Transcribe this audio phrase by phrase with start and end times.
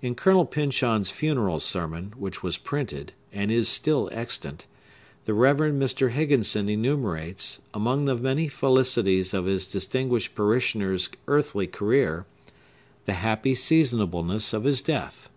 [0.00, 4.68] In Colonel Pyncheon's funeral sermon, which was printed, and is still extant,
[5.24, 5.56] the Rev.
[5.74, 6.12] Mr.
[6.12, 12.26] Higginson enumerates, among the many felicities of his distinguished parishioner's earthly career,
[13.06, 15.30] the happy seasonableness of his death.